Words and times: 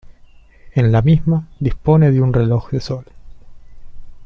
En 0.73 0.91
la 0.91 1.03
misma 1.03 1.47
dispone 1.59 2.11
de 2.11 2.19
un 2.21 2.33
reloj 2.33 2.71
de 2.71 2.79
sol. 2.81 3.05